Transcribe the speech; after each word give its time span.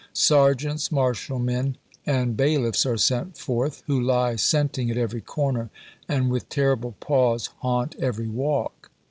Serjeants, 0.13 0.91
marshalmen, 0.91 1.77
and 2.07 2.35
bailiffs 2.35 2.87
are 2.87 2.97
sent 2.97 3.37
forth, 3.37 3.83
who 3.85 4.01
lie 4.01 4.35
scenting 4.35 4.89
at 4.89 4.97
every 4.97 5.21
corner, 5.21 5.69
and 6.09 6.31
with 6.31 6.49
terrible 6.49 6.95
paws 6.99 7.49
haunt 7.59 7.93
every 7.99 8.27
walk. 8.27 8.89